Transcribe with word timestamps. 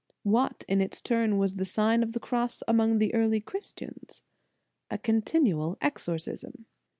What, 0.23 0.63
in 0.67 0.81
its 0.81 0.99
turn, 0.99 1.37
was 1.37 1.57
the 1.57 1.63
Sign 1.63 2.01
of 2.01 2.13
the 2.13 2.19
Cross 2.19 2.63
among 2.67 2.97
the 2.97 3.13
early 3.13 3.39
Christians? 3.39 4.23
A 4.89 4.97
continual 4.97 5.77
exorcism. 5.79 6.65